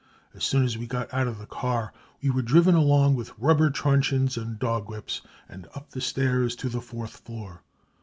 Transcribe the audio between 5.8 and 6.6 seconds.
the stairs